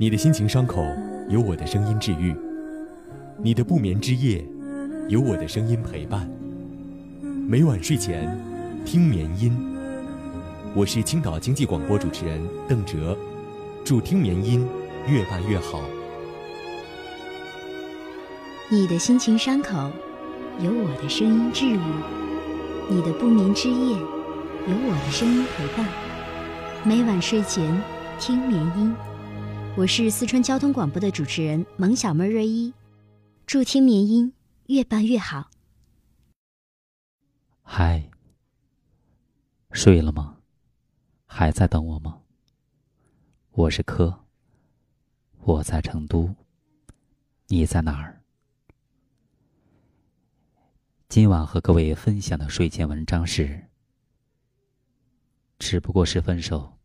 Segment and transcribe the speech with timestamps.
[0.00, 0.82] 你的心情伤口，
[1.28, 2.34] 有我的声音治愈；
[3.36, 4.42] 你的不眠之夜，
[5.10, 6.26] 有我的声音陪伴。
[7.46, 8.34] 每晚睡前，
[8.82, 9.54] 听眠音。
[10.74, 13.14] 我是青岛经济广播主持人邓哲，
[13.84, 14.66] 祝听眠音
[15.06, 15.82] 越办越好。
[18.70, 19.90] 你的心情伤口，
[20.60, 21.78] 有我的声音治愈；
[22.88, 25.86] 你的不眠之夜，有我的声音陪伴。
[26.84, 27.78] 每晚睡前，
[28.18, 28.96] 听眠音。
[29.76, 32.74] 我是四川交通广播的主持人萌小妹瑞一，
[33.46, 34.32] 祝听眠音
[34.66, 35.48] 越办越好。
[37.62, 38.10] 嗨，
[39.70, 40.38] 睡了吗？
[41.24, 42.20] 还在等我吗？
[43.52, 44.24] 我是柯，
[45.38, 46.34] 我在成都，
[47.46, 48.24] 你在哪儿？
[51.08, 53.68] 今晚和各位分享的睡前文章是：
[55.60, 56.76] 只不过是分手，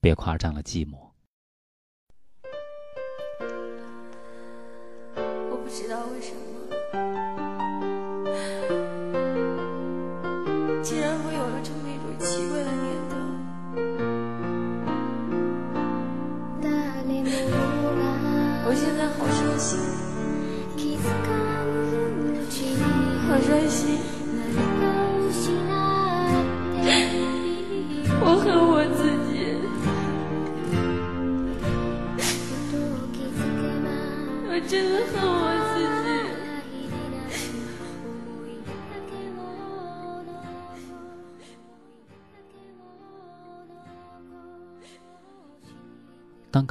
[0.00, 1.09] 别夸张了寂寞。
[10.82, 13.16] 竟然会有了这么一种奇怪的念头。
[18.64, 19.78] 我现在好伤心，
[23.28, 23.99] 好伤心，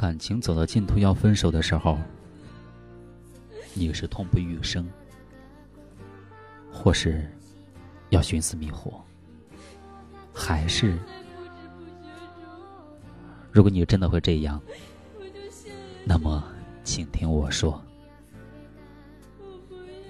[0.00, 1.98] 感情走到尽头要分手的时候，
[3.74, 4.88] 你是痛不欲生，
[6.72, 7.30] 或是
[8.08, 9.04] 要寻死觅活，
[10.32, 10.98] 还是
[13.52, 14.58] 如果你真的会这样，
[16.06, 16.42] 那么
[16.82, 17.78] 请听我说，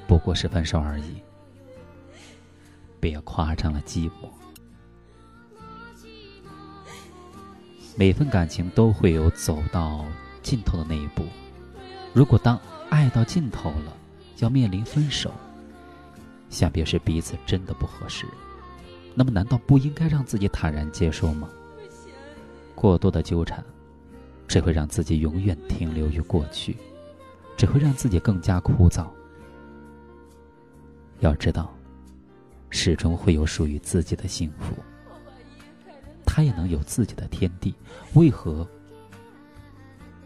[0.06, 1.20] 不过是分手而已，
[3.00, 4.30] 别夸张了寂寞。
[8.00, 10.06] 每份感情都会有走到
[10.40, 11.22] 尽头的那一步。
[12.14, 13.94] 如果当爱到尽头了，
[14.38, 15.30] 要面临分手，
[16.48, 18.24] 想必是彼此真的不合适。
[19.14, 21.46] 那么，难道不应该让自己坦然接受吗？
[22.74, 23.62] 过多的纠缠，
[24.48, 26.78] 只会让自己永远停留于过去，
[27.54, 29.04] 只会让自己更加枯燥。
[31.18, 31.70] 要知道，
[32.70, 34.74] 始终会有属于自己的幸福。
[36.32, 37.74] 他也能有自己的天地，
[38.14, 38.64] 为何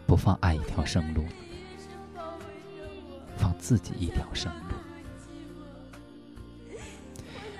[0.05, 2.21] 不放爱一条生路呢？
[3.35, 4.75] 放自己一条生路。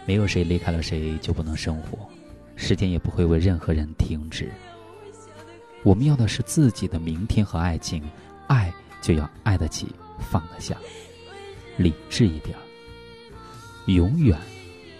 [0.06, 2.08] 没有谁离开了谁就不能生活，
[2.56, 4.52] 时间也不会为任何人停止。
[5.82, 8.04] 我们要的是自己的明天和爱情，
[8.46, 9.88] 爱就要爱得起，
[10.20, 10.78] 放得下，
[11.78, 12.56] 理智一点。
[13.88, 14.40] 永远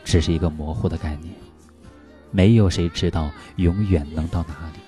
[0.04, 1.32] 只是一个模糊的概念。
[2.36, 4.80] 没有谁知道永远能到哪里。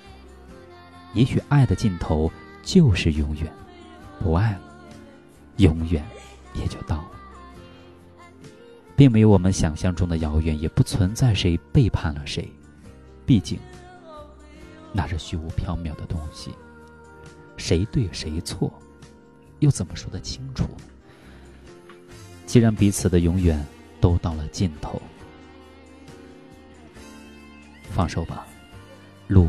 [1.14, 2.30] 也许爱的尽头
[2.62, 3.50] 就是永远，
[4.20, 4.60] 不爱了，
[5.56, 6.04] 永远
[6.52, 7.10] 也就到了。
[8.94, 12.46] 并没有我们想象中的遥远，也不存在谁背叛了谁。
[13.24, 13.58] 毕竟，
[14.92, 16.50] 那是虚无缥缈的东西。
[17.56, 18.70] 谁对谁错，
[19.60, 20.68] 又怎么说得清楚？
[22.44, 23.64] 既然彼此的永远
[24.02, 25.00] 都到了尽头。
[27.98, 28.46] 放手吧，
[29.26, 29.48] 路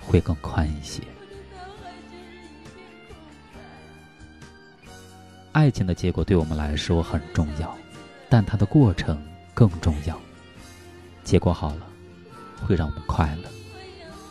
[0.00, 1.02] 会更宽一些。
[5.50, 7.76] 爱情的结果对我们来说很重要，
[8.28, 9.20] 但它的过程
[9.52, 10.16] 更重要。
[11.24, 11.88] 结果好了，
[12.64, 13.48] 会让我们快乐；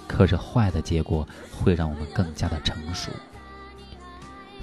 [0.07, 3.11] 可是坏的结果会让我们更加的成熟。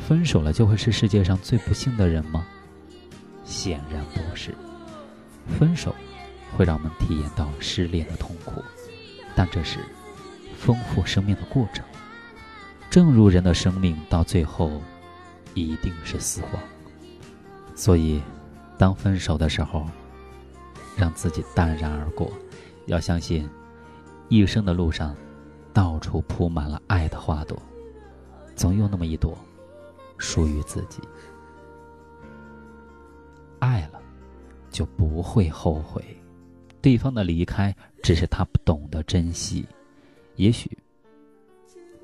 [0.08, 2.46] 分手了就会是世界上最不幸的人吗？
[3.44, 4.54] 显然不是。
[5.58, 5.94] 分手。
[6.54, 8.62] 会让我们体验到失恋的痛苦，
[9.34, 9.78] 但这是
[10.56, 11.84] 丰富生命的过程。
[12.91, 14.80] 正如人的生命到最后
[15.54, 16.62] 一定是死亡，
[17.74, 18.22] 所以
[18.78, 19.86] 当分手的时候，
[20.97, 22.30] 让自己淡然而过。
[22.86, 23.48] 要相信，
[24.28, 25.15] 一生的路上
[25.72, 27.60] 到处铺满了爱的花朵，
[28.54, 29.36] 总有那么一朵
[30.16, 31.00] 属于自己。
[33.59, 34.00] 爱了，
[34.71, 36.03] 就不会后悔。
[36.86, 39.66] 对方的离开只是他不懂得珍惜，
[40.36, 40.71] 也许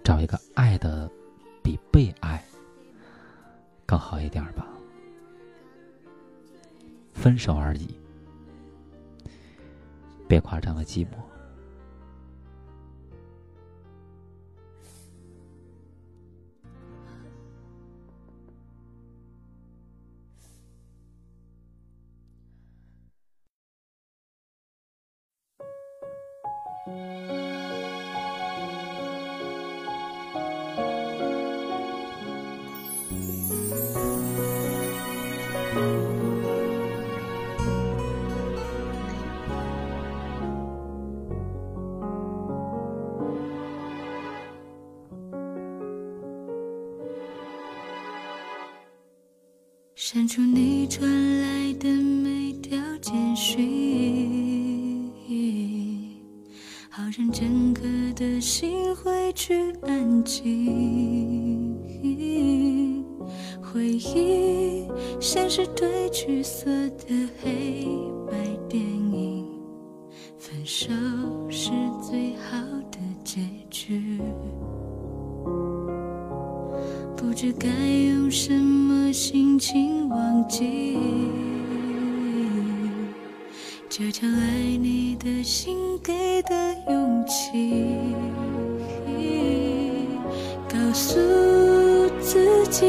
[0.03, 1.09] 找一个爱的
[1.63, 2.45] 比被爱
[3.87, 4.67] 更好一点吧。
[7.13, 7.95] 分手而已，
[10.27, 11.32] 别夸张的寂寞。
[26.85, 26.93] 删
[50.27, 51.09] 除你传
[51.41, 54.62] 来的每条简讯，
[57.15, 57.83] 让整个
[58.15, 61.77] 的心回去安静。
[63.61, 64.89] 回忆
[65.21, 67.87] 像是对橘色的黑
[68.31, 69.47] 白电影，
[70.39, 70.91] 分手
[71.51, 71.71] 是
[72.01, 72.57] 最好
[72.91, 74.19] 的结局。
[77.15, 80.97] 不知该用什么心情忘记，
[83.95, 84.49] 这场爱
[84.81, 86.55] 你的心给的
[86.89, 87.95] 勇气。
[90.67, 91.21] 告诉
[92.19, 92.87] 自己，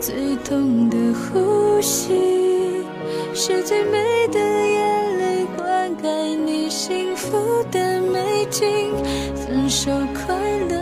[0.00, 2.14] 最痛的呼吸，
[3.34, 3.98] 是最美
[4.28, 7.36] 的眼泪，灌溉你幸福
[7.70, 8.94] 的美景。
[9.36, 10.34] 分手快
[10.70, 10.80] 乐。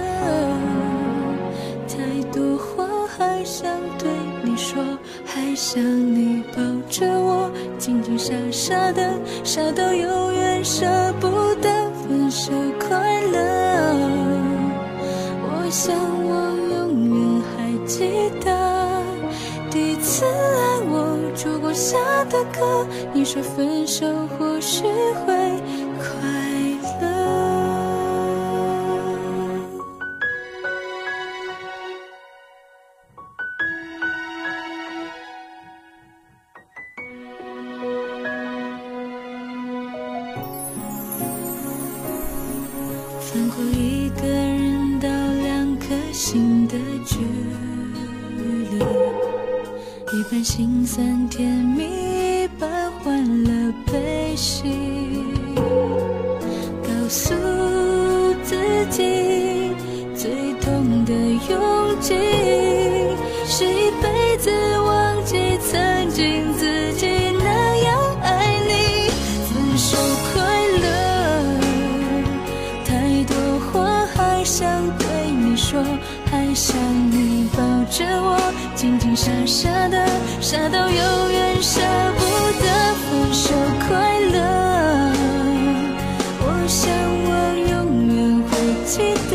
[1.89, 4.09] 太多话还想对
[4.45, 4.81] 你说，
[5.27, 7.50] 还想你抱着我，
[7.91, 9.03] 紧紧傻傻的，
[9.43, 10.87] 傻到永远舍
[11.19, 11.27] 不
[11.57, 13.39] 得分手快乐。
[15.43, 15.93] 我想
[16.23, 16.31] 我
[16.73, 16.79] 永
[17.19, 19.03] 远还记得
[19.73, 24.07] 第一次爱我烛光下的歌，你说分手
[24.39, 24.85] 或许
[25.27, 25.35] 会
[50.13, 54.65] 一半心酸甜蜜，一半欢乐悲喜。
[56.83, 57.33] 告诉
[58.43, 58.57] 自
[58.91, 59.71] 己，
[60.13, 61.13] 最痛的
[61.49, 62.17] 勇气，
[63.47, 67.07] 是一辈子忘记曾经自己
[67.39, 69.11] 那样爱你。
[69.47, 69.97] 分手
[70.35, 70.43] 快
[70.83, 70.89] 乐。
[72.85, 74.67] 太多话还想
[74.99, 75.81] 对你说，
[76.27, 76.77] 还想
[77.13, 77.63] 你抱
[77.93, 79.71] 着我，紧紧傻傻，
[80.51, 81.81] 傻到永远舍
[82.19, 82.25] 不
[82.59, 82.67] 得
[82.97, 83.55] 分手
[83.87, 84.37] 快乐。
[86.41, 86.91] 我想
[87.23, 87.29] 我
[87.71, 87.73] 永
[88.17, 88.19] 远
[88.51, 88.51] 会
[88.85, 89.33] 记得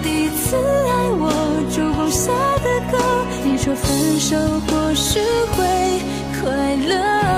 [0.00, 1.24] 第一次爱我
[1.74, 2.30] 烛光下
[2.62, 2.94] 的歌，
[3.44, 4.36] 你说分手
[4.68, 5.18] 或许
[5.56, 5.58] 会
[6.40, 7.29] 快乐。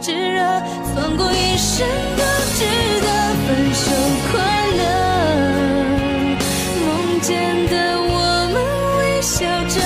[0.00, 0.42] 炙热，
[0.94, 1.86] 放过一生
[2.16, 2.22] 都
[2.54, 2.64] 值
[3.02, 3.06] 得。
[3.46, 3.84] 分手
[4.32, 4.34] 快
[4.76, 4.80] 乐，
[6.84, 6.86] 梦
[7.20, 7.30] 见
[7.68, 8.10] 的我
[8.52, 8.56] 们
[8.98, 9.36] 微笑
[9.68, 9.76] 着，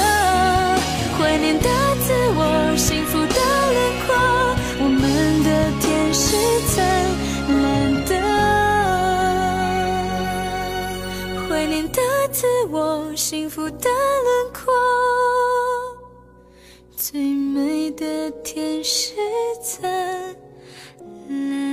[1.18, 1.68] 怀念的
[2.06, 2.40] 自我，
[2.76, 3.34] 幸福的
[3.72, 4.08] 轮廓，
[4.80, 5.02] 我们
[5.44, 5.48] 的
[5.80, 6.26] 天是
[6.68, 6.74] 灿
[7.62, 7.64] 烂
[8.06, 8.10] 的，
[11.48, 12.00] 怀念的
[12.32, 14.72] 自我，幸福的轮廓，
[17.02, 19.14] 最美的天使
[19.62, 19.90] 灿
[21.30, 21.69] 烂。